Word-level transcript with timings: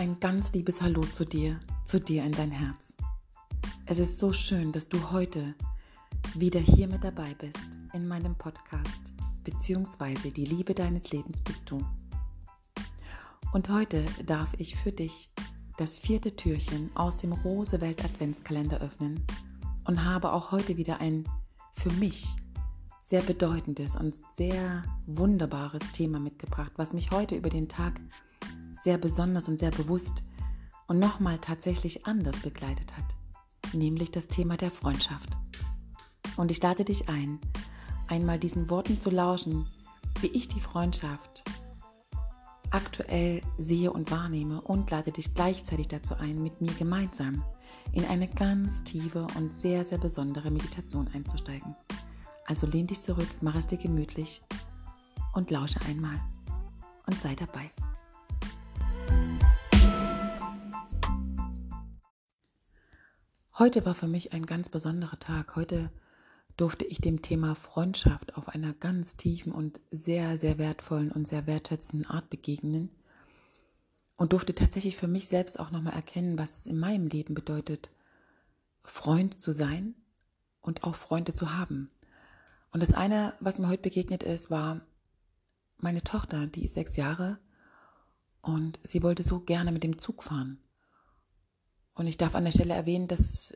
Ein 0.00 0.18
ganz 0.18 0.54
liebes 0.54 0.80
Hallo 0.80 1.02
zu 1.02 1.26
dir, 1.26 1.60
zu 1.84 2.00
dir 2.00 2.24
in 2.24 2.32
dein 2.32 2.50
Herz. 2.50 2.94
Es 3.84 3.98
ist 3.98 4.18
so 4.18 4.32
schön, 4.32 4.72
dass 4.72 4.88
du 4.88 5.10
heute 5.10 5.54
wieder 6.34 6.58
hier 6.58 6.88
mit 6.88 7.04
dabei 7.04 7.34
bist 7.34 7.58
in 7.92 8.08
meinem 8.08 8.34
Podcast, 8.34 9.12
beziehungsweise 9.44 10.30
die 10.30 10.46
Liebe 10.46 10.72
deines 10.72 11.10
Lebens 11.10 11.42
bist 11.42 11.70
du. 11.70 11.84
Und 13.52 13.68
heute 13.68 14.02
darf 14.24 14.48
ich 14.56 14.74
für 14.74 14.90
dich 14.90 15.30
das 15.76 15.98
vierte 15.98 16.34
Türchen 16.34 16.90
aus 16.96 17.18
dem 17.18 17.34
Rosewelt 17.34 18.02
Adventskalender 18.02 18.80
öffnen 18.80 19.22
und 19.84 20.06
habe 20.06 20.32
auch 20.32 20.50
heute 20.50 20.78
wieder 20.78 20.98
ein 21.02 21.28
für 21.72 21.92
mich 21.92 22.26
sehr 23.02 23.20
bedeutendes 23.20 23.96
und 23.96 24.16
sehr 24.32 24.82
wunderbares 25.06 25.92
Thema 25.92 26.18
mitgebracht, 26.18 26.72
was 26.76 26.94
mich 26.94 27.10
heute 27.10 27.36
über 27.36 27.50
den 27.50 27.68
Tag 27.68 28.00
sehr 28.82 28.98
besonders 28.98 29.48
und 29.48 29.58
sehr 29.58 29.70
bewusst 29.70 30.22
und 30.86 30.98
nochmal 30.98 31.38
tatsächlich 31.38 32.06
anders 32.06 32.36
begleitet 32.40 32.96
hat, 32.96 33.74
nämlich 33.74 34.10
das 34.10 34.26
Thema 34.26 34.56
der 34.56 34.70
Freundschaft. 34.70 35.30
Und 36.36 36.50
ich 36.50 36.62
lade 36.62 36.84
dich 36.84 37.08
ein, 37.08 37.38
einmal 38.08 38.38
diesen 38.38 38.70
Worten 38.70 39.00
zu 39.00 39.10
lauschen, 39.10 39.66
wie 40.20 40.28
ich 40.28 40.48
die 40.48 40.60
Freundschaft 40.60 41.44
aktuell 42.70 43.42
sehe 43.58 43.92
und 43.92 44.10
wahrnehme 44.10 44.60
und 44.60 44.90
lade 44.90 45.12
dich 45.12 45.34
gleichzeitig 45.34 45.88
dazu 45.88 46.14
ein, 46.14 46.42
mit 46.42 46.60
mir 46.60 46.72
gemeinsam 46.74 47.44
in 47.92 48.04
eine 48.04 48.28
ganz 48.28 48.84
tiefe 48.84 49.26
und 49.36 49.54
sehr, 49.54 49.84
sehr 49.84 49.98
besondere 49.98 50.50
Meditation 50.50 51.08
einzusteigen. 51.12 51.74
Also 52.46 52.66
lehn 52.66 52.86
dich 52.86 53.00
zurück, 53.00 53.28
mach 53.40 53.56
es 53.56 53.66
dir 53.66 53.78
gemütlich 53.78 54.42
und 55.34 55.50
lausche 55.50 55.80
einmal 55.88 56.20
und 57.06 57.20
sei 57.20 57.34
dabei. 57.34 57.70
Heute 63.60 63.84
war 63.84 63.94
für 63.94 64.08
mich 64.08 64.32
ein 64.32 64.46
ganz 64.46 64.70
besonderer 64.70 65.18
Tag. 65.18 65.54
Heute 65.54 65.90
durfte 66.56 66.86
ich 66.86 67.02
dem 67.02 67.20
Thema 67.20 67.54
Freundschaft 67.54 68.38
auf 68.38 68.48
einer 68.48 68.72
ganz 68.72 69.18
tiefen 69.18 69.52
und 69.52 69.80
sehr, 69.90 70.38
sehr 70.38 70.56
wertvollen 70.56 71.12
und 71.12 71.28
sehr 71.28 71.46
wertschätzenden 71.46 72.08
Art 72.08 72.30
begegnen 72.30 72.88
und 74.16 74.32
durfte 74.32 74.54
tatsächlich 74.54 74.96
für 74.96 75.08
mich 75.08 75.28
selbst 75.28 75.60
auch 75.60 75.70
nochmal 75.70 75.92
erkennen, 75.92 76.38
was 76.38 76.60
es 76.60 76.66
in 76.66 76.78
meinem 76.78 77.08
Leben 77.08 77.34
bedeutet, 77.34 77.90
Freund 78.82 79.42
zu 79.42 79.52
sein 79.52 79.94
und 80.62 80.82
auch 80.82 80.94
Freunde 80.94 81.34
zu 81.34 81.54
haben. 81.54 81.90
Und 82.72 82.82
das 82.82 82.94
eine, 82.94 83.34
was 83.40 83.58
mir 83.58 83.68
heute 83.68 83.82
begegnet 83.82 84.22
ist, 84.22 84.50
war 84.50 84.80
meine 85.76 86.02
Tochter, 86.02 86.46
die 86.46 86.64
ist 86.64 86.72
sechs 86.72 86.96
Jahre 86.96 87.38
und 88.40 88.78
sie 88.84 89.02
wollte 89.02 89.22
so 89.22 89.38
gerne 89.40 89.70
mit 89.70 89.82
dem 89.82 89.98
Zug 89.98 90.22
fahren. 90.22 90.56
Und 92.00 92.06
ich 92.06 92.16
darf 92.16 92.34
an 92.34 92.46
der 92.46 92.52
Stelle 92.52 92.72
erwähnen, 92.72 93.08
dass 93.08 93.54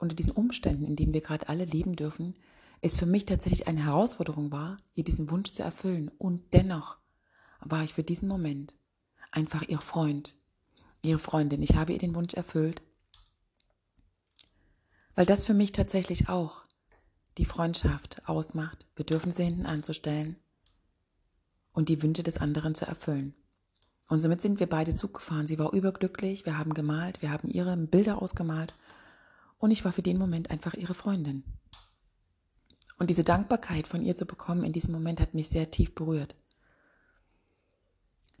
unter 0.00 0.16
diesen 0.16 0.32
Umständen, 0.32 0.84
in 0.84 0.96
denen 0.96 1.14
wir 1.14 1.20
gerade 1.20 1.48
alle 1.48 1.64
leben 1.64 1.94
dürfen, 1.94 2.34
es 2.80 2.96
für 2.96 3.06
mich 3.06 3.26
tatsächlich 3.26 3.68
eine 3.68 3.84
Herausforderung 3.84 4.50
war, 4.50 4.78
ihr 4.96 5.04
diesen 5.04 5.30
Wunsch 5.30 5.52
zu 5.52 5.62
erfüllen. 5.62 6.10
Und 6.18 6.52
dennoch 6.52 6.96
war 7.60 7.84
ich 7.84 7.94
für 7.94 8.02
diesen 8.02 8.26
Moment 8.26 8.74
einfach 9.30 9.62
ihr 9.68 9.78
Freund, 9.78 10.34
ihre 11.00 11.20
Freundin. 11.20 11.62
Ich 11.62 11.76
habe 11.76 11.92
ihr 11.92 12.00
den 12.00 12.16
Wunsch 12.16 12.34
erfüllt, 12.34 12.82
weil 15.14 15.26
das 15.26 15.44
für 15.44 15.54
mich 15.54 15.70
tatsächlich 15.70 16.28
auch 16.28 16.64
die 17.38 17.44
Freundschaft 17.44 18.28
ausmacht, 18.28 18.84
Bedürfnisse 18.96 19.44
hinten 19.44 19.66
anzustellen 19.66 20.34
und 21.72 21.88
die 21.88 22.02
Wünsche 22.02 22.24
des 22.24 22.38
anderen 22.38 22.74
zu 22.74 22.84
erfüllen. 22.84 23.36
Und 24.10 24.20
somit 24.20 24.40
sind 24.40 24.58
wir 24.58 24.66
beide 24.66 24.96
Zug 24.96 25.14
gefahren. 25.14 25.46
Sie 25.46 25.60
war 25.60 25.72
überglücklich, 25.72 26.44
wir 26.44 26.58
haben 26.58 26.74
gemalt, 26.74 27.22
wir 27.22 27.30
haben 27.30 27.48
ihre 27.48 27.76
Bilder 27.76 28.20
ausgemalt 28.20 28.74
und 29.58 29.70
ich 29.70 29.84
war 29.84 29.92
für 29.92 30.02
den 30.02 30.18
Moment 30.18 30.50
einfach 30.50 30.74
ihre 30.74 30.94
Freundin. 30.94 31.44
Und 32.98 33.08
diese 33.08 33.22
Dankbarkeit 33.22 33.86
von 33.86 34.02
ihr 34.02 34.16
zu 34.16 34.26
bekommen 34.26 34.64
in 34.64 34.72
diesem 34.72 34.92
Moment 34.92 35.20
hat 35.20 35.32
mich 35.32 35.48
sehr 35.48 35.70
tief 35.70 35.94
berührt. 35.94 36.34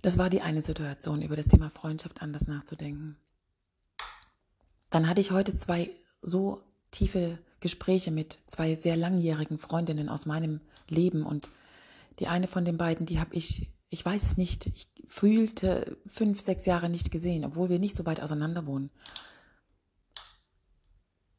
Das 0.02 0.18
war 0.18 0.28
die 0.28 0.40
eine 0.40 0.60
Situation, 0.60 1.22
über 1.22 1.36
das 1.36 1.46
Thema 1.46 1.70
Freundschaft 1.70 2.20
anders 2.20 2.48
nachzudenken. 2.48 3.16
Dann 4.90 5.08
hatte 5.08 5.20
ich 5.20 5.30
heute 5.30 5.54
zwei 5.54 5.92
so 6.20 6.64
tiefe 6.90 7.38
Gespräche 7.60 8.10
mit 8.10 8.38
zwei 8.46 8.74
sehr 8.74 8.96
langjährigen 8.96 9.60
Freundinnen 9.60 10.08
aus 10.08 10.26
meinem 10.26 10.62
Leben 10.88 11.24
und 11.24 11.48
die 12.18 12.26
eine 12.26 12.48
von 12.48 12.64
den 12.64 12.76
beiden, 12.76 13.06
die 13.06 13.20
habe 13.20 13.36
ich 13.36 13.70
ich 13.90 14.04
weiß 14.04 14.22
es 14.22 14.36
nicht. 14.36 14.66
Ich 14.66 14.88
fühlte 15.08 15.98
fünf, 16.06 16.40
sechs 16.40 16.64
Jahre 16.64 16.88
nicht 16.88 17.10
gesehen, 17.10 17.44
obwohl 17.44 17.68
wir 17.68 17.80
nicht 17.80 17.96
so 17.96 18.06
weit 18.06 18.20
auseinander 18.20 18.64
wohnen. 18.66 18.90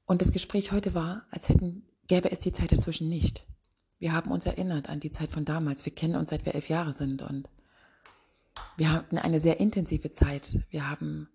Und 0.06 0.22
das 0.22 0.34
Gespräch 0.34 0.74
heute 0.74 0.94
war, 0.94 1.26
als 1.32 1.48
hätten, 1.48 1.86
gäbe 2.08 2.32
es 2.32 2.40
die 2.40 2.52
Zeit 2.52 2.74
dazwischen 2.74 3.08
nicht. 3.08 3.48
Wir 3.98 4.12
haben 4.12 4.32
uns 4.32 4.46
erinnert 4.46 4.90
an 4.90 5.00
die 5.00 5.12
Zeit 5.12 5.32
von 5.32 5.46
damals. 5.46 5.86
Wir 5.86 5.96
kennen 5.96 6.16
uns 6.16 6.30
seit 6.30 6.46
wir 6.46 6.54
elf 6.54 6.68
Jahre 6.68 6.94
sind 6.94 7.22
und 7.22 7.48
wir 8.76 8.92
hatten 8.92 9.18
eine 9.18 9.40
sehr 9.40 9.62
intensive 9.62 10.12
Zeit. 10.12 10.60
Wir 10.70 10.90
haben 10.90 11.30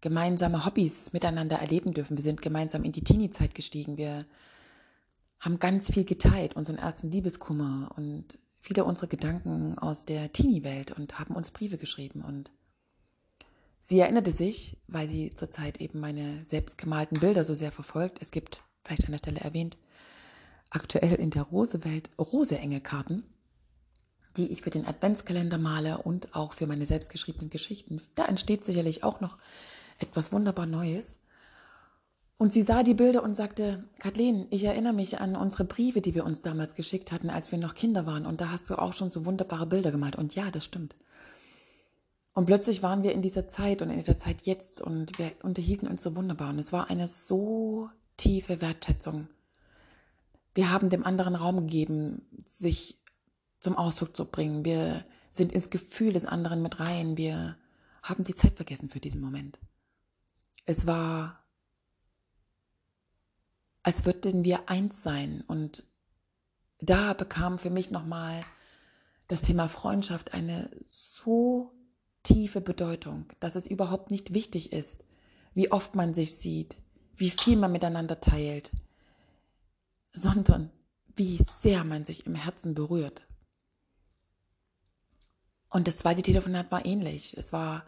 gemeinsame 0.00 0.64
Hobbys 0.64 1.12
miteinander 1.12 1.56
erleben 1.58 1.94
dürfen. 1.94 2.16
Wir 2.16 2.24
sind 2.24 2.42
gemeinsam 2.42 2.82
in 2.82 2.92
die 2.92 3.04
Teenie-Zeit 3.04 3.54
gestiegen. 3.54 3.96
Wir 3.96 4.26
haben 5.38 5.60
ganz 5.60 5.92
viel 5.92 6.04
geteilt, 6.04 6.56
unseren 6.56 6.78
ersten 6.78 7.12
Liebeskummer 7.12 7.92
und 7.96 8.38
viele 8.60 8.84
unserer 8.84 9.08
Gedanken 9.08 9.78
aus 9.78 10.04
der 10.04 10.32
Teenie-Welt 10.32 10.92
und 10.92 11.18
haben 11.18 11.34
uns 11.34 11.50
Briefe 11.50 11.78
geschrieben. 11.78 12.22
Und 12.22 12.50
sie 13.80 14.00
erinnerte 14.00 14.32
sich, 14.32 14.76
weil 14.86 15.08
sie 15.08 15.34
zurzeit 15.34 15.80
eben 15.80 16.00
meine 16.00 16.46
selbstgemalten 16.46 17.20
Bilder 17.20 17.44
so 17.44 17.54
sehr 17.54 17.72
verfolgt. 17.72 18.18
Es 18.20 18.30
gibt, 18.30 18.62
vielleicht 18.84 19.04
an 19.04 19.12
der 19.12 19.18
Stelle 19.18 19.40
erwähnt, 19.40 19.78
aktuell 20.70 21.14
in 21.14 21.30
der 21.30 21.42
Rosewelt 21.42 22.10
Rose-Engelkarten, 22.18 23.24
die 24.36 24.52
ich 24.52 24.62
für 24.62 24.70
den 24.70 24.86
Adventskalender 24.86 25.58
male 25.58 25.98
und 25.98 26.34
auch 26.34 26.52
für 26.52 26.66
meine 26.66 26.86
selbstgeschriebenen 26.86 27.50
Geschichten. 27.50 28.00
Da 28.14 28.26
entsteht 28.26 28.64
sicherlich 28.64 29.02
auch 29.02 29.20
noch 29.20 29.38
etwas 29.98 30.32
wunderbar 30.32 30.66
Neues. 30.66 31.18
Und 32.40 32.52
sie 32.52 32.62
sah 32.62 32.84
die 32.84 32.94
Bilder 32.94 33.24
und 33.24 33.34
sagte, 33.34 33.84
Kathleen, 33.98 34.46
ich 34.50 34.62
erinnere 34.62 34.92
mich 34.92 35.20
an 35.20 35.34
unsere 35.34 35.64
Briefe, 35.64 36.00
die 36.00 36.14
wir 36.14 36.24
uns 36.24 36.40
damals 36.40 36.76
geschickt 36.76 37.10
hatten, 37.10 37.30
als 37.30 37.50
wir 37.50 37.58
noch 37.58 37.74
Kinder 37.74 38.06
waren. 38.06 38.26
Und 38.26 38.40
da 38.40 38.50
hast 38.50 38.70
du 38.70 38.76
auch 38.76 38.92
schon 38.92 39.10
so 39.10 39.26
wunderbare 39.26 39.66
Bilder 39.66 39.90
gemalt. 39.90 40.14
Und 40.14 40.36
ja, 40.36 40.48
das 40.52 40.64
stimmt. 40.64 40.94
Und 42.34 42.46
plötzlich 42.46 42.80
waren 42.84 43.02
wir 43.02 43.12
in 43.12 43.22
dieser 43.22 43.48
Zeit 43.48 43.82
und 43.82 43.90
in 43.90 44.04
der 44.04 44.16
Zeit 44.16 44.42
jetzt 44.42 44.80
und 44.80 45.18
wir 45.18 45.32
unterhielten 45.42 45.88
uns 45.88 46.04
so 46.04 46.14
wunderbar. 46.14 46.50
Und 46.50 46.60
es 46.60 46.72
war 46.72 46.88
eine 46.88 47.08
so 47.08 47.90
tiefe 48.16 48.60
Wertschätzung. 48.60 49.26
Wir 50.54 50.70
haben 50.70 50.90
dem 50.90 51.04
anderen 51.04 51.34
Raum 51.34 51.56
gegeben, 51.56 52.22
sich 52.46 53.00
zum 53.58 53.76
Ausdruck 53.76 54.14
zu 54.14 54.24
bringen. 54.24 54.64
Wir 54.64 55.04
sind 55.32 55.50
ins 55.52 55.70
Gefühl 55.70 56.12
des 56.12 56.26
anderen 56.26 56.62
mit 56.62 56.78
rein. 56.78 57.16
Wir 57.16 57.56
haben 58.04 58.22
die 58.22 58.36
Zeit 58.36 58.54
vergessen 58.54 58.88
für 58.88 59.00
diesen 59.00 59.20
Moment. 59.20 59.58
Es 60.64 60.86
war 60.86 61.37
als 63.82 64.04
würden 64.04 64.44
wir 64.44 64.68
eins 64.68 65.02
sein. 65.02 65.42
Und 65.46 65.84
da 66.80 67.12
bekam 67.12 67.58
für 67.58 67.70
mich 67.70 67.90
nochmal 67.90 68.40
das 69.26 69.42
Thema 69.42 69.68
Freundschaft 69.68 70.34
eine 70.34 70.70
so 70.90 71.72
tiefe 72.22 72.60
Bedeutung, 72.60 73.26
dass 73.40 73.56
es 73.56 73.66
überhaupt 73.66 74.10
nicht 74.10 74.34
wichtig 74.34 74.72
ist, 74.72 75.04
wie 75.54 75.70
oft 75.72 75.94
man 75.94 76.14
sich 76.14 76.36
sieht, 76.36 76.76
wie 77.16 77.30
viel 77.30 77.56
man 77.56 77.72
miteinander 77.72 78.20
teilt, 78.20 78.70
sondern 80.12 80.70
wie 81.16 81.38
sehr 81.60 81.84
man 81.84 82.04
sich 82.04 82.26
im 82.26 82.34
Herzen 82.34 82.74
berührt. 82.74 83.26
Und 85.70 85.86
das 85.86 85.98
zweite 85.98 86.22
Telefonat 86.22 86.70
war 86.70 86.86
ähnlich. 86.86 87.36
Es 87.36 87.52
war 87.52 87.84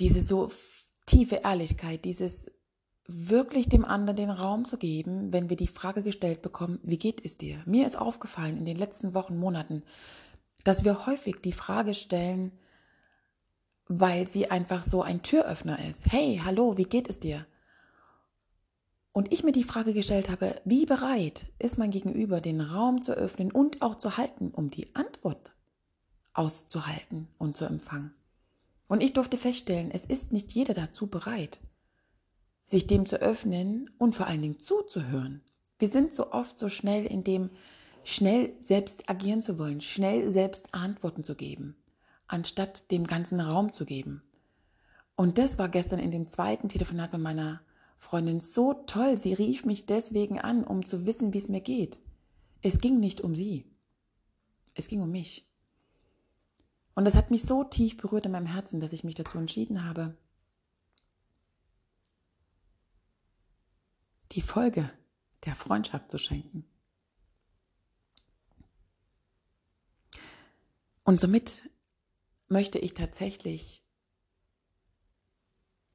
diese 0.00 0.22
so 0.22 0.50
tiefe 1.06 1.36
Ehrlichkeit, 1.36 2.04
dieses 2.04 2.50
wirklich 3.08 3.68
dem 3.68 3.84
anderen 3.84 4.16
den 4.16 4.30
Raum 4.30 4.64
zu 4.64 4.76
geben, 4.76 5.32
wenn 5.32 5.48
wir 5.48 5.56
die 5.56 5.68
Frage 5.68 6.02
gestellt 6.02 6.42
bekommen, 6.42 6.80
wie 6.82 6.98
geht 6.98 7.24
es 7.24 7.36
dir? 7.36 7.62
Mir 7.66 7.86
ist 7.86 7.96
aufgefallen 7.96 8.58
in 8.58 8.64
den 8.64 8.76
letzten 8.76 9.14
Wochen, 9.14 9.36
Monaten, 9.36 9.82
dass 10.64 10.84
wir 10.84 11.06
häufig 11.06 11.36
die 11.42 11.52
Frage 11.52 11.94
stellen, 11.94 12.52
weil 13.88 14.26
sie 14.26 14.50
einfach 14.50 14.82
so 14.82 15.02
ein 15.02 15.22
Türöffner 15.22 15.78
ist. 15.88 16.10
Hey, 16.10 16.40
hallo, 16.44 16.76
wie 16.76 16.84
geht 16.84 17.08
es 17.08 17.20
dir? 17.20 17.46
Und 19.12 19.32
ich 19.32 19.44
mir 19.44 19.52
die 19.52 19.64
Frage 19.64 19.94
gestellt 19.94 20.28
habe, 20.28 20.60
wie 20.64 20.84
bereit 20.84 21.46
ist 21.58 21.78
mein 21.78 21.90
Gegenüber, 21.90 22.40
den 22.40 22.60
Raum 22.60 23.00
zu 23.00 23.12
öffnen 23.12 23.50
und 23.50 23.80
auch 23.80 23.96
zu 23.96 24.16
halten, 24.16 24.50
um 24.50 24.70
die 24.70 24.94
Antwort 24.94 25.52
auszuhalten 26.34 27.28
und 27.38 27.56
zu 27.56 27.64
empfangen. 27.64 28.12
Und 28.88 29.02
ich 29.02 29.14
durfte 29.14 29.38
feststellen, 29.38 29.90
es 29.90 30.04
ist 30.04 30.32
nicht 30.32 30.52
jeder 30.52 30.74
dazu 30.74 31.06
bereit 31.06 31.60
sich 32.66 32.86
dem 32.86 33.06
zu 33.06 33.16
öffnen 33.22 33.88
und 33.96 34.14
vor 34.14 34.26
allen 34.26 34.42
Dingen 34.42 34.58
zuzuhören. 34.58 35.40
Wir 35.78 35.88
sind 35.88 36.12
so 36.12 36.32
oft 36.32 36.58
so 36.58 36.68
schnell 36.68 37.06
in 37.06 37.22
dem, 37.22 37.50
schnell 38.02 38.52
selbst 38.60 39.08
agieren 39.08 39.40
zu 39.40 39.58
wollen, 39.58 39.80
schnell 39.80 40.30
selbst 40.32 40.74
Antworten 40.74 41.22
zu 41.22 41.36
geben, 41.36 41.76
anstatt 42.26 42.90
dem 42.90 43.06
ganzen 43.06 43.40
Raum 43.40 43.72
zu 43.72 43.86
geben. 43.86 44.22
Und 45.14 45.38
das 45.38 45.58
war 45.58 45.68
gestern 45.68 46.00
in 46.00 46.10
dem 46.10 46.26
zweiten 46.26 46.68
Telefonat 46.68 47.12
mit 47.12 47.22
meiner 47.22 47.60
Freundin 47.98 48.40
so 48.40 48.74
toll. 48.74 49.16
Sie 49.16 49.32
rief 49.32 49.64
mich 49.64 49.86
deswegen 49.86 50.38
an, 50.38 50.64
um 50.64 50.84
zu 50.84 51.06
wissen, 51.06 51.32
wie 51.32 51.38
es 51.38 51.48
mir 51.48 51.60
geht. 51.60 51.98
Es 52.62 52.78
ging 52.78 52.98
nicht 52.98 53.20
um 53.20 53.36
sie. 53.36 53.64
Es 54.74 54.88
ging 54.88 55.00
um 55.00 55.10
mich. 55.10 55.48
Und 56.94 57.04
das 57.04 57.14
hat 57.14 57.30
mich 57.30 57.44
so 57.44 57.62
tief 57.62 57.96
berührt 57.96 58.26
in 58.26 58.32
meinem 58.32 58.46
Herzen, 58.46 58.80
dass 58.80 58.92
ich 58.92 59.04
mich 59.04 59.14
dazu 59.14 59.38
entschieden 59.38 59.84
habe, 59.84 60.16
die 64.36 64.42
Folge 64.42 64.90
der 65.46 65.54
Freundschaft 65.54 66.10
zu 66.10 66.18
schenken. 66.18 66.66
Und 71.04 71.18
somit 71.18 71.70
möchte 72.46 72.78
ich 72.78 72.92
tatsächlich 72.92 73.82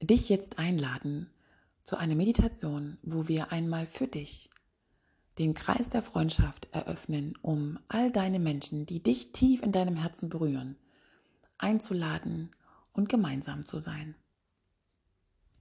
dich 0.01 0.27
jetzt 0.27 0.57
einladen 0.57 1.29
zu 1.83 1.97
einer 1.97 2.15
Meditation, 2.15 2.97
wo 3.03 3.27
wir 3.27 3.51
einmal 3.51 3.85
für 3.85 4.07
dich 4.07 4.49
den 5.37 5.53
Kreis 5.53 5.89
der 5.89 6.01
Freundschaft 6.01 6.67
eröffnen, 6.71 7.37
um 7.43 7.77
all 7.89 8.11
deine 8.11 8.39
Menschen, 8.39 8.87
die 8.87 9.03
dich 9.03 9.33
tief 9.33 9.61
in 9.61 9.71
deinem 9.71 9.97
Herzen 9.97 10.29
berühren, 10.29 10.77
einzuladen 11.59 12.55
und 12.91 13.07
gemeinsam 13.07 13.67
zu 13.67 13.81
sein. 13.81 14.15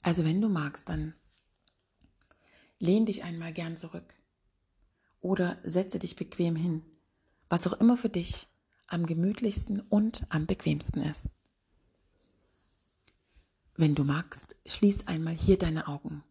Also 0.03 0.25
wenn 0.25 0.41
du 0.41 0.49
magst, 0.49 0.89
dann 0.89 1.15
lehn 2.81 3.07
dich 3.07 3.23
einmal 3.23 3.53
gern 3.53 3.77
zurück 3.77 4.15
oder 5.21 5.59
setze 5.63 5.99
dich 5.99 6.17
bequem 6.17 6.57
hin, 6.57 6.83
was 7.49 7.67
auch 7.67 7.75
immer 7.75 7.97
für 7.97 8.09
dich 8.09 8.49
am 8.89 9.07
gemütlichsten 9.07 9.81
und 9.81 10.27
am 10.31 10.47
bequemsten 10.47 11.03
ist. 11.03 11.27
Wenn 13.77 13.95
du 13.95 14.03
magst, 14.03 14.57
schließ 14.67 15.07
einmal 15.07 15.37
hier 15.37 15.59
deine 15.59 15.87
Augen 15.87 16.25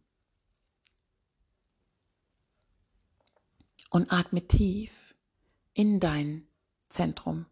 und 3.89 4.11
atme 4.11 4.47
tief 4.47 5.15
in 5.73 5.99
dein 5.99 6.47
Zentrum, 6.89 7.45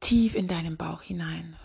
tief 0.00 0.34
in 0.34 0.48
deinen 0.48 0.76
Bauch 0.76 1.02
hinein. 1.02 1.56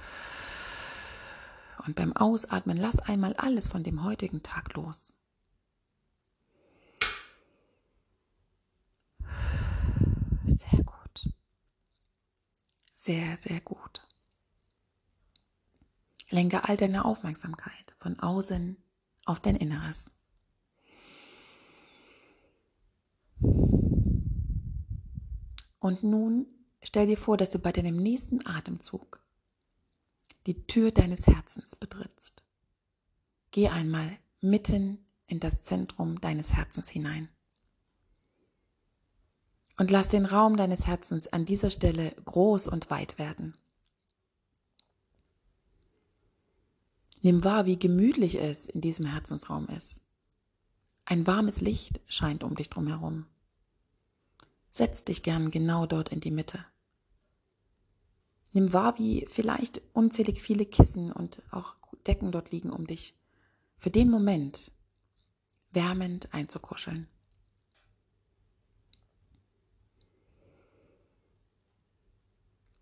Und 1.88 1.95
beim 1.95 2.12
Ausatmen 2.12 2.75
lass 2.75 3.00
einmal 3.00 3.34
alles 3.38 3.68
von 3.68 3.81
dem 3.81 4.04
heutigen 4.04 4.44
Tag 4.44 4.74
los. 4.74 5.13
Sehr 10.45 10.84
gut. 10.84 11.34
Sehr, 12.92 13.38
sehr 13.38 13.62
gut. 13.62 14.06
Lenke 16.30 16.68
all 16.68 16.75
deine 16.75 17.06
Aufmerksamkeit 17.06 17.95
von 18.00 18.19
außen 18.19 18.75
auf 19.24 19.39
dein 19.39 19.56
Inneres. 19.56 20.12
Und 25.80 26.04
nun 26.04 26.48
stell 26.84 27.07
dir 27.07 27.18
vor, 27.18 27.38
dass 27.38 27.50
du 27.50 27.60
bei 27.60 27.72
deinem 27.72 27.95
nächsten 27.95 28.45
Atemzug 28.45 29.22
die 30.47 30.65
Tür 30.65 30.91
deines 30.91 31.27
Herzens 31.27 31.75
betrittst. 31.75 32.44
Geh 33.51 33.67
einmal 33.67 34.17
mitten 34.39 35.05
in 35.27 35.41
das 35.41 35.61
Zentrum 35.61 36.21
deines 36.21 36.53
Herzens 36.53 36.88
hinein. 36.88 37.27
Und 39.77 39.91
lass 39.91 40.07
den 40.07 40.25
Raum 40.25 40.55
deines 40.55 40.88
Herzens 40.88 41.27
an 41.27 41.45
dieser 41.45 41.69
Stelle 41.69 42.15
groß 42.23 42.67
und 42.67 42.89
weit 42.89 43.19
werden. 43.19 43.57
Nimm 47.21 47.43
wahr, 47.43 47.65
wie 47.65 47.77
gemütlich 47.77 48.35
es 48.35 48.67
in 48.67 48.79
diesem 48.79 49.05
Herzensraum 49.05 49.67
ist. 49.67 50.01
Ein 51.03 51.27
warmes 51.27 51.59
Licht 51.59 52.00
scheint 52.07 52.43
um 52.43 52.55
dich 52.55 52.69
drum 52.69 52.88
herum. 52.88 53.25
Setz 54.69 55.03
dich 55.03 55.23
gern 55.23 55.51
genau 55.51 55.85
dort 55.85 56.09
in 56.09 56.21
die 56.21 56.31
Mitte. 56.31 56.63
Nimm 58.53 58.73
wahr, 58.73 58.97
wie 58.97 59.25
vielleicht 59.29 59.81
unzählig 59.94 60.41
viele 60.41 60.65
Kissen 60.65 61.11
und 61.11 61.41
auch 61.51 61.75
Decken 62.05 62.31
dort 62.31 62.51
liegen, 62.51 62.71
um 62.71 62.88
dich 62.88 63.15
für 63.77 63.89
den 63.89 64.09
Moment 64.09 64.71
wärmend 65.71 66.33
einzukuscheln. 66.33 67.07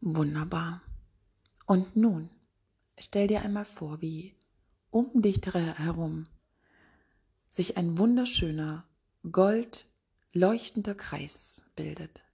Wunderbar. 0.01 0.81
Und 1.65 1.95
nun 1.95 2.29
Stell 2.97 3.27
dir 3.27 3.41
einmal 3.41 3.65
vor, 3.65 4.01
wie 4.01 4.33
um 4.89 5.21
dich 5.21 5.41
herum 5.45 6.27
sich 7.50 7.77
ein 7.77 7.97
wunderschöner, 7.97 8.85
gold 9.31 9.85
leuchtender 10.33 10.95
Kreis 10.95 11.61
bildet. 11.75 12.25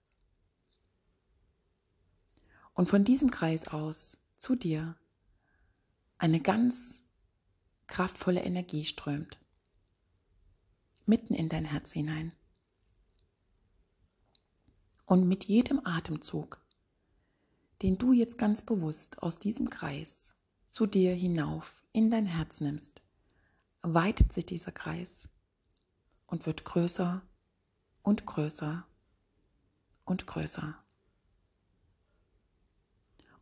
Und 2.74 2.88
von 2.88 3.04
diesem 3.04 3.30
Kreis 3.30 3.68
aus 3.68 4.18
zu 4.36 4.54
dir 4.54 4.96
eine 6.18 6.40
ganz 6.40 7.02
kraftvolle 7.86 8.42
Energie 8.42 8.84
strömt, 8.84 9.38
mitten 11.04 11.34
in 11.34 11.48
dein 11.48 11.64
Herz 11.64 11.92
hinein. 11.92 12.32
Und 15.04 15.28
mit 15.28 15.44
jedem 15.44 15.84
Atemzug, 15.84 16.60
den 17.82 17.98
du 17.98 18.12
jetzt 18.12 18.38
ganz 18.38 18.62
bewusst 18.62 19.22
aus 19.22 19.38
diesem 19.38 19.68
Kreis 19.68 20.34
zu 20.70 20.86
dir 20.86 21.14
hinauf 21.14 21.82
in 21.92 22.10
dein 22.10 22.26
Herz 22.26 22.60
nimmst, 22.60 23.02
weitet 23.82 24.32
sich 24.32 24.46
dieser 24.46 24.72
Kreis 24.72 25.28
und 26.26 26.46
wird 26.46 26.64
größer 26.64 27.20
und 28.02 28.24
größer 28.24 28.86
und 30.04 30.26
größer. 30.26 30.81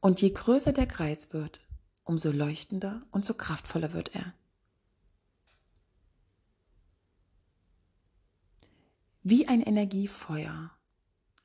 Und 0.01 0.21
je 0.21 0.31
größer 0.31 0.73
der 0.73 0.87
Kreis 0.87 1.33
wird, 1.33 1.61
umso 2.05 2.31
leuchtender 2.31 3.03
und 3.11 3.25
so 3.25 3.35
kraftvoller 3.35 3.93
wird 3.93 4.15
er. 4.15 4.35
Wie 9.23 9.47
ein 9.47 9.61
Energiefeuer 9.61 10.71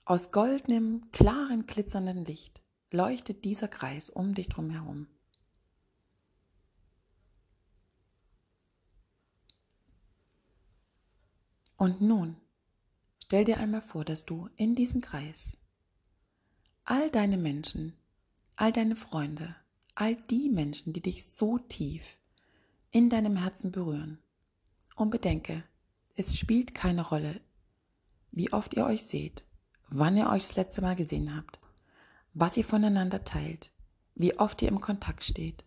aus 0.06 0.32
goldenem, 0.32 1.12
klaren, 1.12 1.66
glitzernden 1.66 2.24
Licht 2.24 2.62
leuchtet 2.92 3.44
dieser 3.44 3.68
Kreis 3.68 4.10
um 4.10 4.34
dich 4.34 4.48
drum 4.48 4.70
herum. 4.70 5.08
Und 11.78 12.00
nun 12.02 12.38
stell 13.24 13.44
dir 13.44 13.58
einmal 13.58 13.82
vor, 13.82 14.06
dass 14.06 14.26
du 14.26 14.50
in 14.56 14.76
diesem 14.76 15.02
Kreis 15.02 15.58
all 16.86 17.12
deine 17.12 17.38
Menschen, 17.38 17.98
all 18.56 18.72
deine 18.72 18.96
Freunde, 18.96 19.56
all 19.96 20.16
die 20.16 20.50
Menschen, 20.50 20.94
die 20.94 21.02
dich 21.02 21.26
so 21.26 21.58
tief 21.58 22.04
in 22.92 23.10
deinem 23.10 23.36
Herzen 23.36 23.72
berühren. 23.72 24.20
Und 24.96 25.10
bedenke, 25.10 25.64
es 26.16 26.38
spielt 26.38 26.74
keine 26.74 27.06
Rolle, 27.06 27.42
wie 28.32 28.54
oft 28.54 28.74
ihr 28.74 28.86
euch 28.86 29.04
seht, 29.04 29.46
wann 29.90 30.16
ihr 30.16 30.30
euch 30.30 30.44
das 30.48 30.56
letzte 30.56 30.82
Mal 30.82 30.96
gesehen 30.96 31.36
habt, 31.36 31.60
was 32.34 32.56
ihr 32.56 32.64
voneinander 32.64 33.24
teilt, 33.26 33.72
wie 34.16 34.38
oft 34.38 34.62
ihr 34.62 34.70
im 34.70 34.80
Kontakt 34.80 35.26
steht. 35.26 35.66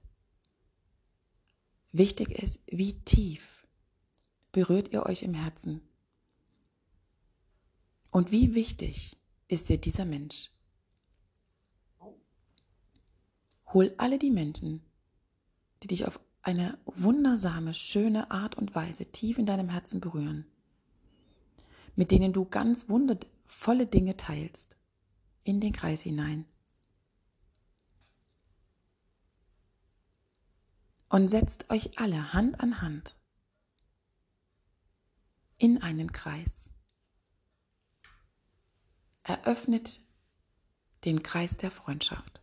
Wichtig 1.92 2.30
ist, 2.30 2.60
wie 2.66 2.94
tief 3.04 3.66
berührt 4.52 4.92
ihr 4.92 5.04
euch 5.04 5.22
im 5.22 5.34
Herzen 5.34 5.82
und 8.10 8.32
wie 8.32 8.54
wichtig 8.54 9.18
ist 9.48 9.68
dir 9.68 9.78
dieser 9.78 10.04
Mensch? 10.04 10.50
Hol 13.72 13.94
alle 13.98 14.18
die 14.18 14.30
Menschen, 14.30 14.82
die 15.82 15.88
dich 15.88 16.06
auf 16.06 16.20
eine 16.42 16.78
wundersame, 16.86 17.74
schöne 17.74 18.30
Art 18.30 18.56
und 18.56 18.74
Weise 18.74 19.06
tief 19.06 19.38
in 19.38 19.46
deinem 19.46 19.68
Herzen 19.68 20.00
berühren, 20.00 20.46
mit 21.94 22.10
denen 22.10 22.32
du 22.32 22.44
ganz 22.44 22.88
wundervolle 22.88 23.86
Dinge 23.86 24.16
teilst, 24.16 24.76
in 25.44 25.60
den 25.60 25.72
Kreis 25.72 26.02
hinein. 26.02 26.46
Und 31.10 31.28
setzt 31.28 31.70
euch 31.70 31.98
alle 31.98 32.32
Hand 32.32 32.60
an 32.60 32.80
Hand 32.80 33.14
in 35.58 35.82
einen 35.82 36.12
Kreis 36.12 36.70
eröffnet 39.28 40.00
den 41.04 41.22
Kreis 41.22 41.56
der 41.56 41.70
Freundschaft. 41.70 42.42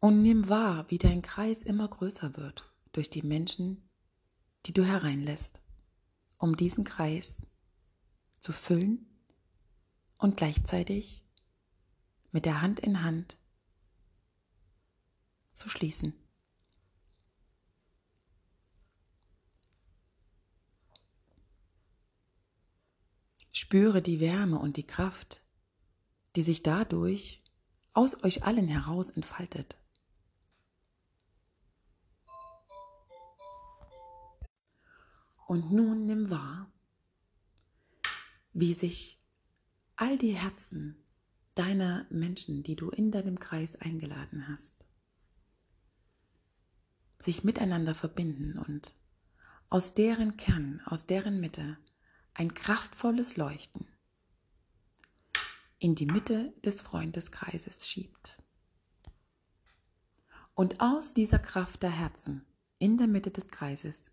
Und 0.00 0.22
nimm 0.22 0.48
wahr, 0.48 0.90
wie 0.90 0.98
dein 0.98 1.22
Kreis 1.22 1.62
immer 1.62 1.88
größer 1.88 2.36
wird 2.36 2.70
durch 2.92 3.10
die 3.10 3.22
Menschen, 3.22 3.88
die 4.66 4.72
du 4.72 4.84
hereinlässt, 4.84 5.60
um 6.38 6.56
diesen 6.56 6.84
Kreis 6.84 7.46
zu 8.40 8.52
füllen 8.52 9.06
und 10.18 10.36
gleichzeitig 10.36 11.24
mit 12.30 12.44
der 12.44 12.60
Hand 12.62 12.80
in 12.80 13.02
Hand 13.02 13.38
zu 15.54 15.68
schließen. 15.68 16.14
Spüre 23.52 24.02
die 24.02 24.20
Wärme 24.20 24.58
und 24.58 24.76
die 24.76 24.86
Kraft, 24.86 25.42
die 26.36 26.42
sich 26.42 26.62
dadurch 26.62 27.42
aus 27.94 28.22
euch 28.22 28.44
allen 28.44 28.68
heraus 28.68 29.08
entfaltet. 29.08 29.78
Und 35.46 35.70
nun 35.70 36.06
nimm 36.06 36.28
wahr, 36.28 36.70
wie 38.52 38.74
sich 38.74 39.22
all 39.94 40.16
die 40.16 40.34
Herzen 40.34 40.96
deiner 41.54 42.04
Menschen, 42.10 42.64
die 42.64 42.74
du 42.74 42.90
in 42.90 43.12
deinem 43.12 43.38
Kreis 43.38 43.76
eingeladen 43.76 44.48
hast, 44.48 44.84
sich 47.20 47.44
miteinander 47.44 47.94
verbinden 47.94 48.58
und 48.58 48.94
aus 49.68 49.94
deren 49.94 50.36
Kern, 50.36 50.82
aus 50.84 51.06
deren 51.06 51.40
Mitte 51.40 51.78
ein 52.34 52.52
kraftvolles 52.52 53.36
Leuchten 53.36 53.86
in 55.78 55.94
die 55.94 56.06
Mitte 56.06 56.52
des 56.64 56.80
Freundeskreises 56.80 57.88
schiebt. 57.88 58.42
Und 60.54 60.80
aus 60.80 61.14
dieser 61.14 61.38
Kraft 61.38 61.82
der 61.84 61.90
Herzen 61.90 62.44
in 62.78 62.98
der 62.98 63.06
Mitte 63.06 63.30
des 63.30 63.48
Kreises 63.48 64.10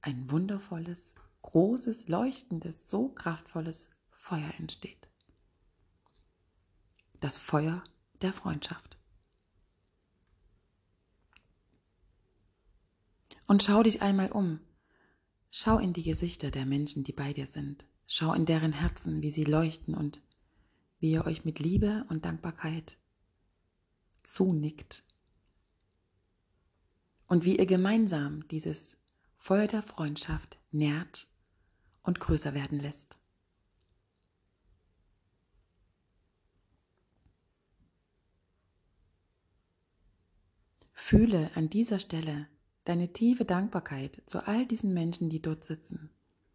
ein 0.00 0.30
wundervolles, 0.30 1.14
großes, 1.42 2.08
leuchtendes, 2.08 2.88
so 2.88 3.08
kraftvolles 3.08 3.90
Feuer 4.10 4.52
entsteht. 4.58 5.08
Das 7.20 7.38
Feuer 7.38 7.82
der 8.22 8.32
Freundschaft. 8.32 8.98
Und 13.46 13.62
schau 13.62 13.82
dich 13.82 14.02
einmal 14.02 14.32
um. 14.32 14.60
Schau 15.50 15.78
in 15.78 15.92
die 15.92 16.02
Gesichter 16.02 16.50
der 16.50 16.66
Menschen, 16.66 17.04
die 17.04 17.12
bei 17.12 17.32
dir 17.32 17.46
sind. 17.46 17.86
Schau 18.06 18.32
in 18.32 18.44
deren 18.44 18.72
Herzen, 18.72 19.22
wie 19.22 19.30
sie 19.30 19.44
leuchten 19.44 19.94
und 19.94 20.20
wie 20.98 21.12
ihr 21.12 21.24
euch 21.24 21.44
mit 21.44 21.58
Liebe 21.60 22.04
und 22.08 22.24
Dankbarkeit 22.24 22.98
zunickt. 24.22 25.04
Und 27.28 27.44
wie 27.44 27.56
ihr 27.58 27.66
gemeinsam 27.66 28.46
dieses 28.48 28.96
Feuer 29.46 29.68
der 29.68 29.82
Freundschaft 29.82 30.58
nährt 30.72 31.28
und 32.02 32.18
größer 32.18 32.52
werden 32.52 32.80
lässt. 32.80 33.20
Fühle 40.92 41.52
an 41.54 41.70
dieser 41.70 42.00
Stelle 42.00 42.48
deine 42.86 43.12
tiefe 43.12 43.44
Dankbarkeit 43.44 44.20
zu 44.26 44.44
all 44.48 44.66
diesen 44.66 44.92
Menschen, 44.92 45.30
die 45.30 45.40
dort 45.40 45.62
sitzen, 45.62 46.10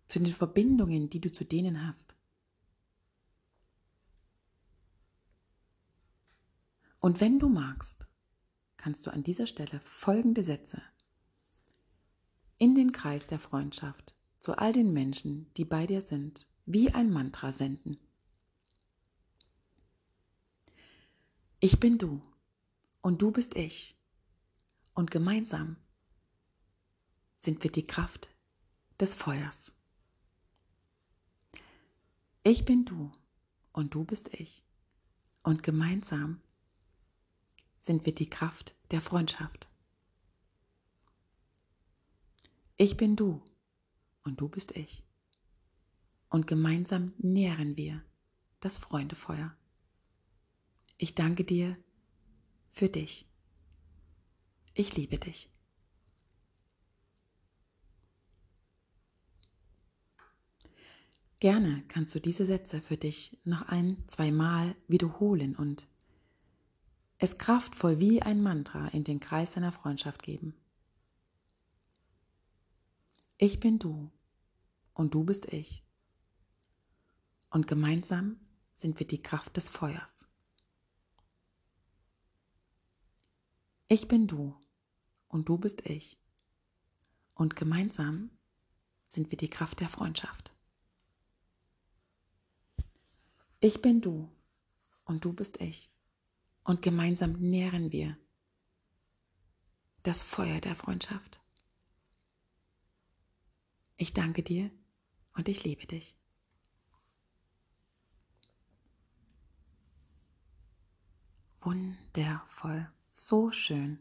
zu 0.07 0.19
den 0.19 0.33
Verbindungen, 0.33 1.09
die 1.09 1.21
du 1.21 1.31
zu 1.31 1.45
denen 1.45 1.87
hast. 1.87 2.13
Und 6.99 7.21
wenn 7.21 7.39
du 7.39 7.47
magst, 7.47 8.05
kannst 8.75 9.07
du 9.07 9.11
an 9.11 9.23
dieser 9.23 9.47
Stelle 9.47 9.79
folgende 9.79 10.43
Sätze 10.43 10.81
in 12.61 12.75
den 12.75 12.91
Kreis 12.91 13.25
der 13.25 13.39
Freundschaft 13.39 14.15
zu 14.37 14.55
all 14.55 14.71
den 14.71 14.93
Menschen, 14.93 15.51
die 15.57 15.65
bei 15.65 15.87
dir 15.87 15.99
sind, 15.99 16.47
wie 16.67 16.91
ein 16.91 17.09
Mantra 17.09 17.51
senden. 17.51 17.97
Ich 21.59 21.79
bin 21.79 21.97
du 21.97 22.21
und 23.01 23.19
du 23.23 23.31
bist 23.31 23.55
ich 23.55 23.97
und 24.93 25.09
gemeinsam 25.09 25.75
sind 27.39 27.63
wir 27.63 27.71
die 27.71 27.87
Kraft 27.87 28.29
des 28.99 29.15
Feuers. 29.15 29.71
Ich 32.43 32.63
bin 32.63 32.85
du 32.85 33.11
und 33.73 33.95
du 33.95 34.03
bist 34.03 34.35
ich 34.35 34.63
und 35.41 35.63
gemeinsam 35.63 36.39
sind 37.79 38.05
wir 38.05 38.13
die 38.13 38.29
Kraft 38.29 38.75
der 38.91 39.01
Freundschaft. 39.01 39.70
Ich 42.81 42.97
bin 42.97 43.15
du 43.15 43.39
und 44.23 44.41
du 44.41 44.49
bist 44.49 44.71
ich. 44.71 45.03
Und 46.29 46.47
gemeinsam 46.47 47.13
nähren 47.19 47.77
wir 47.77 48.03
das 48.59 48.79
Freundefeuer. 48.79 49.55
Ich 50.97 51.13
danke 51.13 51.43
dir 51.43 51.77
für 52.71 52.89
dich. 52.89 53.27
Ich 54.73 54.97
liebe 54.97 55.19
dich. 55.19 55.51
Gerne 61.39 61.83
kannst 61.87 62.15
du 62.15 62.19
diese 62.19 62.47
Sätze 62.47 62.81
für 62.81 62.97
dich 62.97 63.37
noch 63.43 63.61
ein, 63.61 64.03
zweimal 64.07 64.75
wiederholen 64.87 65.55
und 65.55 65.85
es 67.19 67.37
kraftvoll 67.37 67.99
wie 67.99 68.23
ein 68.23 68.41
Mantra 68.41 68.87
in 68.87 69.03
den 69.03 69.19
Kreis 69.19 69.51
deiner 69.51 69.71
Freundschaft 69.71 70.23
geben. 70.23 70.55
Ich 73.43 73.59
bin 73.59 73.79
du 73.79 74.11
und 74.93 75.15
du 75.15 75.23
bist 75.23 75.47
ich. 75.47 75.83
Und 77.49 77.65
gemeinsam 77.65 78.39
sind 78.71 78.99
wir 78.99 79.07
die 79.07 79.23
Kraft 79.23 79.57
des 79.57 79.67
Feuers. 79.67 80.27
Ich 83.87 84.07
bin 84.07 84.27
du 84.27 84.55
und 85.27 85.49
du 85.49 85.57
bist 85.57 85.81
ich. 85.87 86.19
Und 87.33 87.55
gemeinsam 87.55 88.29
sind 89.09 89.31
wir 89.31 89.39
die 89.39 89.49
Kraft 89.49 89.79
der 89.79 89.89
Freundschaft. 89.89 90.53
Ich 93.59 93.81
bin 93.81 94.01
du 94.01 94.29
und 95.03 95.25
du 95.25 95.33
bist 95.33 95.59
ich 95.59 95.91
und 96.63 96.83
gemeinsam 96.83 97.31
nähren 97.31 97.91
wir 97.91 98.19
das 100.03 100.21
Feuer 100.21 100.61
der 100.61 100.75
Freundschaft. 100.75 101.40
Ich 104.01 104.13
danke 104.13 104.41
dir 104.41 104.71
und 105.35 105.47
ich 105.47 105.63
liebe 105.63 105.85
dich. 105.85 106.17
Wundervoll, 111.61 112.91
so 113.13 113.51
schön. 113.51 113.99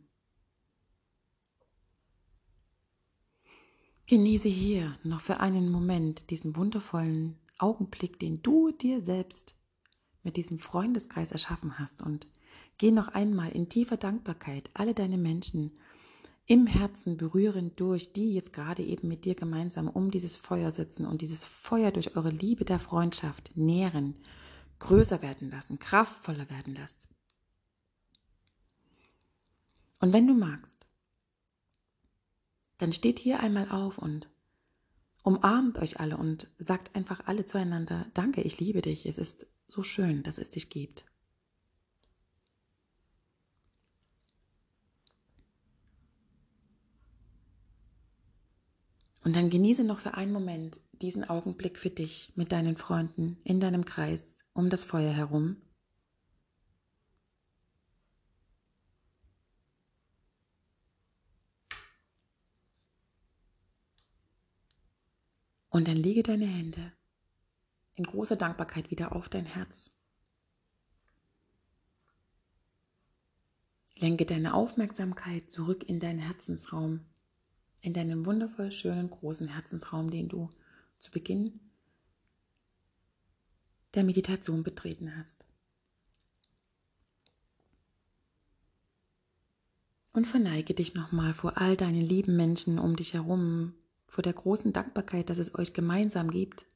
Genieße 4.06 4.48
hier 4.48 4.98
noch 5.02 5.20
für 5.20 5.38
einen 5.40 5.70
Moment 5.70 6.30
diesen 6.30 6.56
wundervollen 6.56 7.38
Augenblick, 7.58 8.18
den 8.18 8.40
du 8.40 8.72
dir 8.72 9.02
selbst 9.02 9.54
mit 10.22 10.38
diesem 10.38 10.58
Freundeskreis 10.58 11.30
erschaffen 11.30 11.78
hast 11.78 12.00
und 12.00 12.26
Geh 12.80 12.90
noch 12.90 13.08
einmal 13.08 13.52
in 13.52 13.68
tiefer 13.68 13.98
Dankbarkeit 13.98 14.70
alle 14.72 14.94
deine 14.94 15.18
Menschen 15.18 15.76
im 16.50 16.66
Herzen 16.66 17.16
berühren 17.16 17.76
durch, 17.76 18.12
die 18.12 18.34
jetzt 18.34 18.52
gerade 18.52 18.82
eben 18.82 19.06
mit 19.06 19.24
dir 19.24 19.36
gemeinsam 19.36 19.86
um 19.86 20.10
dieses 20.10 20.36
Feuer 20.36 20.72
sitzen 20.72 21.06
und 21.06 21.22
dieses 21.22 21.44
Feuer 21.44 21.92
durch 21.92 22.16
eure 22.16 22.30
Liebe 22.30 22.64
der 22.64 22.80
Freundschaft 22.80 23.52
nähren, 23.56 24.16
größer 24.80 25.22
werden 25.22 25.48
lassen, 25.48 25.78
kraftvoller 25.78 26.50
werden 26.50 26.74
lassen. 26.74 27.06
Und 30.00 30.12
wenn 30.12 30.26
du 30.26 30.34
magst, 30.34 30.88
dann 32.78 32.92
steht 32.92 33.20
hier 33.20 33.38
einmal 33.38 33.70
auf 33.70 33.98
und 33.98 34.28
umarmt 35.22 35.78
euch 35.78 36.00
alle 36.00 36.16
und 36.16 36.48
sagt 36.58 36.96
einfach 36.96 37.28
alle 37.28 37.44
zueinander, 37.44 38.10
danke, 38.12 38.40
ich 38.40 38.58
liebe 38.58 38.82
dich, 38.82 39.06
es 39.06 39.18
ist 39.18 39.46
so 39.68 39.84
schön, 39.84 40.24
dass 40.24 40.36
es 40.36 40.50
dich 40.50 40.68
gibt. 40.68 41.04
Und 49.22 49.36
dann 49.36 49.50
genieße 49.50 49.84
noch 49.84 49.98
für 49.98 50.14
einen 50.14 50.32
Moment 50.32 50.80
diesen 50.92 51.28
Augenblick 51.28 51.78
für 51.78 51.90
dich 51.90 52.32
mit 52.36 52.52
deinen 52.52 52.76
Freunden 52.76 53.38
in 53.44 53.60
deinem 53.60 53.84
Kreis 53.84 54.36
um 54.52 54.70
das 54.70 54.84
Feuer 54.84 55.12
herum. 55.12 55.56
Und 65.68 65.86
dann 65.86 65.96
lege 65.96 66.22
deine 66.22 66.46
Hände 66.46 66.92
in 67.94 68.04
großer 68.04 68.36
Dankbarkeit 68.36 68.90
wieder 68.90 69.14
auf 69.14 69.28
dein 69.28 69.46
Herz. 69.46 69.92
Lenke 73.96 74.24
deine 74.24 74.54
Aufmerksamkeit 74.54 75.52
zurück 75.52 75.84
in 75.84 76.00
deinen 76.00 76.18
Herzensraum 76.18 77.09
in 77.80 77.92
deinen 77.92 78.26
wundervoll 78.26 78.72
schönen 78.72 79.10
großen 79.10 79.48
Herzensraum, 79.48 80.10
den 80.10 80.28
du 80.28 80.50
zu 80.98 81.10
Beginn 81.10 81.60
der 83.94 84.04
Meditation 84.04 84.62
betreten 84.62 85.16
hast. 85.16 85.44
Und 90.12 90.26
verneige 90.26 90.74
dich 90.74 90.94
nochmal 90.94 91.34
vor 91.34 91.58
all 91.58 91.76
deinen 91.76 92.00
lieben 92.00 92.36
Menschen 92.36 92.78
um 92.78 92.96
dich 92.96 93.14
herum, 93.14 93.74
vor 94.06 94.22
der 94.22 94.32
großen 94.32 94.72
Dankbarkeit, 94.72 95.30
dass 95.30 95.38
es 95.38 95.54
euch 95.54 95.72
gemeinsam 95.72 96.30
gibt, 96.30 96.66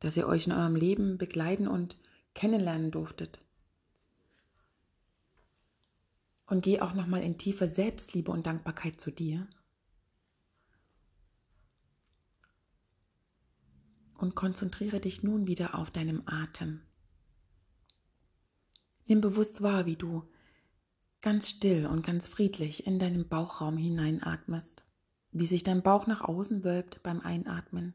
dass 0.00 0.16
ihr 0.16 0.26
euch 0.26 0.46
in 0.46 0.52
eurem 0.52 0.74
Leben 0.74 1.16
begleiten 1.16 1.68
und 1.68 1.96
kennenlernen 2.34 2.90
durftet. 2.90 3.40
Und 6.46 6.62
geh 6.62 6.80
auch 6.80 6.94
nochmal 6.94 7.22
in 7.22 7.38
tiefe 7.38 7.66
Selbstliebe 7.66 8.30
und 8.30 8.46
Dankbarkeit 8.46 9.00
zu 9.00 9.10
dir. 9.10 9.48
Und 14.18 14.34
konzentriere 14.34 15.00
dich 15.00 15.22
nun 15.22 15.46
wieder 15.46 15.74
auf 15.74 15.90
deinem 15.90 16.22
Atem. 16.26 16.80
Nimm 19.06 19.20
bewusst 19.20 19.62
wahr, 19.62 19.86
wie 19.86 19.96
du 19.96 20.28
ganz 21.20 21.48
still 21.50 21.86
und 21.86 22.04
ganz 22.04 22.26
friedlich 22.26 22.86
in 22.86 22.98
deinen 22.98 23.28
Bauchraum 23.28 23.76
hineinatmest, 23.76 24.84
wie 25.32 25.46
sich 25.46 25.64
dein 25.64 25.82
Bauch 25.82 26.06
nach 26.06 26.22
außen 26.22 26.64
wölbt 26.64 27.02
beim 27.02 27.20
Einatmen 27.20 27.94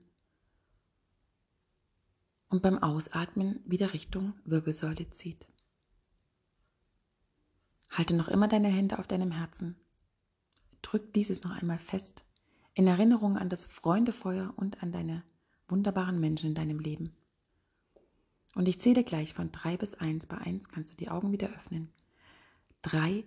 und 2.49 2.61
beim 2.61 2.83
Ausatmen 2.83 3.61
wieder 3.65 3.93
Richtung 3.93 4.33
Wirbelsäule 4.43 5.09
zieht. 5.09 5.47
Halte 7.89 8.15
noch 8.15 8.27
immer 8.27 8.47
deine 8.47 8.67
Hände 8.67 8.99
auf 8.99 9.07
deinem 9.07 9.31
Herzen. 9.31 9.75
Drück 10.81 11.13
dieses 11.13 11.43
noch 11.43 11.51
einmal 11.51 11.79
fest 11.79 12.25
in 12.73 12.87
Erinnerung 12.87 13.37
an 13.37 13.49
das 13.49 13.65
Freundefeuer 13.65 14.53
und 14.55 14.81
an 14.81 14.91
deine 14.91 15.23
wunderbaren 15.71 16.19
Menschen 16.19 16.49
in 16.49 16.55
deinem 16.55 16.79
Leben. 16.79 17.11
Und 18.55 18.67
ich 18.67 18.79
zähle 18.79 19.03
gleich 19.03 19.33
von 19.33 19.51
drei 19.51 19.77
bis 19.77 19.95
eins. 19.95 20.25
Bei 20.25 20.37
eins 20.37 20.69
kannst 20.69 20.91
du 20.91 20.95
die 20.97 21.09
Augen 21.09 21.31
wieder 21.31 21.49
öffnen. 21.49 21.89
Drei, 22.81 23.23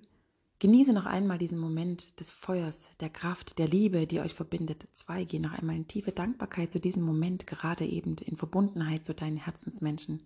genieße 0.58 0.92
noch 0.92 1.06
einmal 1.06 1.38
diesen 1.38 1.58
Moment 1.58 2.20
des 2.20 2.30
Feuers, 2.30 2.90
der 3.00 3.08
Kraft, 3.08 3.58
der 3.58 3.68
Liebe, 3.68 4.06
die 4.06 4.20
euch 4.20 4.34
verbindet. 4.34 4.86
Zwei, 4.92 5.24
geh 5.24 5.38
noch 5.38 5.52
einmal 5.52 5.76
in 5.76 5.88
tiefe 5.88 6.12
Dankbarkeit 6.12 6.70
zu 6.72 6.78
diesem 6.78 7.02
Moment, 7.02 7.46
gerade 7.46 7.86
eben 7.86 8.16
in 8.16 8.36
Verbundenheit 8.36 9.04
zu 9.04 9.14
deinen 9.14 9.38
Herzensmenschen. 9.38 10.22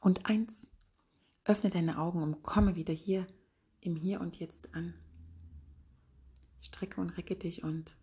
Und 0.00 0.26
eins, 0.26 0.68
öffne 1.44 1.70
deine 1.70 1.98
Augen 1.98 2.22
und 2.22 2.42
komme 2.42 2.76
wieder 2.76 2.94
hier 2.94 3.26
im 3.80 3.96
Hier 3.96 4.20
und 4.20 4.38
Jetzt 4.38 4.74
an. 4.74 4.94
Strecke 6.60 7.00
und 7.00 7.10
recke 7.10 7.36
dich 7.36 7.62
und 7.64 7.96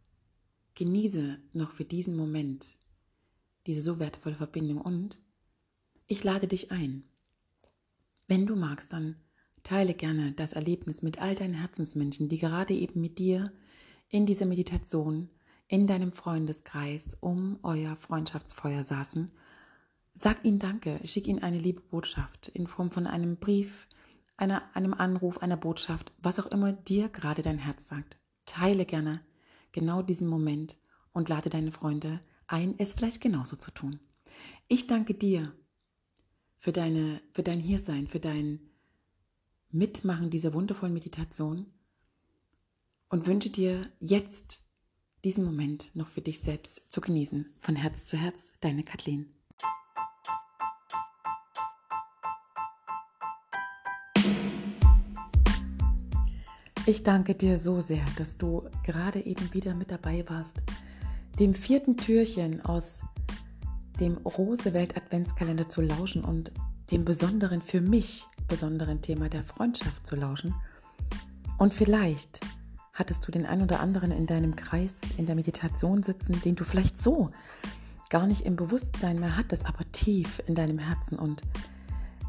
genieße 0.74 1.38
noch 1.54 1.72
für 1.72 1.86
diesen 1.86 2.16
Moment 2.16 2.78
diese 3.68 3.82
so 3.82 4.00
wertvolle 4.00 4.36
Verbindung 4.36 4.82
und 4.82 5.20
ich 6.08 6.24
lade 6.24 6.48
dich 6.48 6.72
ein. 6.72 7.04
Wenn 8.28 8.46
du 8.46 8.56
magst, 8.56 8.94
dann 8.94 9.16
teile 9.64 9.94
gerne 9.94 10.32
das 10.34 10.54
Erlebnis 10.54 11.02
mit 11.02 11.20
all 11.20 11.36
deinen 11.36 11.54
Herzensmenschen, 11.56 12.30
die 12.30 12.38
gerade 12.38 12.74
eben 12.74 13.02
mit 13.02 13.18
dir 13.18 13.44
in 14.10 14.26
dieser 14.26 14.46
Meditation 14.46 15.30
in 15.68 15.88
deinem 15.88 16.12
Freundeskreis 16.12 17.18
um 17.20 17.60
euer 17.64 17.96
Freundschaftsfeuer 17.96 18.84
saßen. 18.84 19.32
Sag 20.14 20.46
ihnen 20.46 20.60
Danke, 20.60 21.00
schick 21.04 21.28
ihnen 21.28 21.42
eine 21.42 21.58
liebe 21.58 21.82
Botschaft 21.82 22.50
in 22.50 22.68
Form 22.68 22.92
von 22.92 23.08
einem 23.08 23.38
Brief, 23.38 23.88
einer, 24.38 24.64
einem 24.76 24.94
Anruf, 24.94 25.40
einer 25.40 25.58
Botschaft, 25.58 26.14
was 26.20 26.40
auch 26.40 26.48
immer 26.48 26.72
dir 26.72 27.10
gerade 27.10 27.42
dein 27.42 27.58
Herz 27.58 27.88
sagt. 27.88 28.18
Teile 28.46 28.86
gerne 28.86 29.22
genau 29.72 30.04
diesen 30.04 30.28
Moment 30.28 30.78
und 31.14 31.30
lade 31.30 31.50
deine 31.50 31.72
Freunde 31.72 32.22
ein, 32.48 32.76
es 32.78 32.94
vielleicht 32.94 33.22
genauso 33.22 33.56
zu 33.56 33.72
tun. 33.72 34.00
Ich 34.68 34.88
danke 34.88 35.14
dir 35.14 35.54
für, 36.58 36.72
deine, 36.72 37.22
für 37.32 37.44
dein 37.44 37.60
Hiersein, 37.60 38.08
für 38.08 38.20
dein 38.20 38.60
Mitmachen 39.72 40.30
dieser 40.30 40.54
wundervollen 40.54 40.94
Meditation 40.94 41.66
und 43.10 43.28
wünsche 43.28 43.50
dir 43.50 43.82
jetzt 44.00 44.62
diesen 45.24 45.44
Moment 45.44 45.96
noch 45.96 46.08
für 46.08 46.22
dich 46.22 46.40
selbst 46.40 46.84
zu 46.92 47.02
genießen. 47.02 47.54
Von 47.60 47.76
Herz 47.76 48.06
zu 48.06 48.18
Herz, 48.18 48.52
deine 48.62 48.84
Kathleen. 48.84 49.32
Ich 56.88 57.02
danke 57.02 57.34
dir 57.34 57.58
so 57.58 57.82
sehr, 57.82 58.06
dass 58.18 58.38
du 58.38 58.70
gerade 58.84 59.26
eben 59.26 59.52
wieder 59.56 59.74
mit 59.74 59.90
dabei 59.90 60.24
warst, 60.30 60.62
dem 61.40 61.54
vierten 61.54 61.98
Türchen 61.98 62.64
aus 62.64 63.02
dem 64.00 64.18
Rosewelt 64.18 64.98
Adventskalender 64.98 65.70
zu 65.70 65.82
lauschen 65.82 66.24
und 66.24 66.52
dem 66.92 67.06
besonderen, 67.06 67.62
für 67.62 67.82
mich 67.82 68.26
besonderen 68.48 69.02
Thema 69.02 69.30
der 69.30 69.44
Freundschaft 69.44 70.06
zu 70.06 70.16
lauschen. 70.16 70.54
Und 71.58 71.74
vielleicht 71.74 72.40
hattest 72.94 73.28
du 73.28 73.32
den 73.32 73.46
ein 73.46 73.62
oder 73.62 73.80
anderen 73.80 74.12
in 74.12 74.26
deinem 74.26 74.56
Kreis 74.56 75.00
in 75.18 75.26
der 75.26 75.36
Meditation 75.36 76.04
sitzen, 76.04 76.42
den 76.42 76.56
du 76.56 76.64
vielleicht 76.64 76.98
so 76.98 77.32
gar 78.10 78.28
nicht 78.28 78.42
im 78.42 78.56
Bewusstsein 78.56 79.20
mehr 79.20 79.36
hattest, 79.36 79.66
aber 79.66 79.90
tief 79.92 80.42
in 80.48 80.56
deinem 80.56 80.78
Herzen. 80.78 81.18
Und 81.18 81.42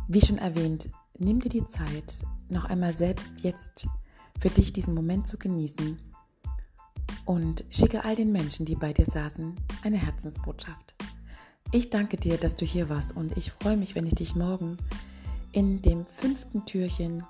wie 0.09 0.21
schon 0.21 0.39
erwähnt, 0.39 0.89
nimm 1.19 1.41
dir 1.41 1.51
die 1.51 1.67
Zeit, 1.67 2.23
noch 2.49 2.65
einmal 2.65 2.93
selbst 2.93 3.41
jetzt 3.41 3.87
für 4.41 4.51
dich 4.51 4.73
diesen 4.73 4.95
Moment 4.95 5.27
zu 5.27 5.39
genießen 5.39 5.99
und 7.27 7.65
schicke 7.71 8.05
all 8.05 8.15
den 8.15 8.33
Menschen, 8.33 8.65
die 8.65 8.77
bei 8.77 8.93
dir 8.95 9.05
saßen, 9.05 9.55
eine 9.83 9.99
Herzensbotschaft. 9.99 10.95
Ich 11.73 11.91
danke 11.91 12.17
dir, 12.17 12.39
dass 12.39 12.57
du 12.57 12.65
hier 12.65 12.89
warst 12.89 13.15
und 13.15 13.37
ich 13.37 13.51
freue 13.51 13.77
mich, 13.77 13.95
wenn 13.95 14.07
ich 14.07 14.15
dich 14.15 14.35
morgen 14.35 14.79
in 15.53 15.83
dem 15.83 16.07
fünften 16.07 16.65
Türchen 16.65 17.25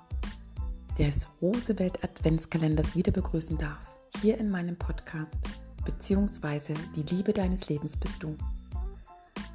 des 0.97 1.27
Rosewelt 1.41 2.03
Adventskalenders 2.03 2.95
wieder 2.95 3.11
begrüßen 3.11 3.57
darf. 3.57 3.79
Hier 4.21 4.37
in 4.37 4.49
meinem 4.49 4.77
Podcast, 4.77 5.39
beziehungsweise 5.85 6.73
die 6.95 7.15
Liebe 7.15 7.33
deines 7.33 7.67
Lebens 7.67 7.97
bist 7.97 8.23
du. 8.23 8.37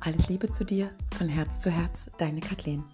Alles 0.00 0.28
Liebe 0.28 0.50
zu 0.50 0.64
dir, 0.64 0.90
von 1.16 1.28
Herz 1.28 1.60
zu 1.60 1.70
Herz, 1.70 2.10
deine 2.18 2.40
Kathleen. 2.40 2.84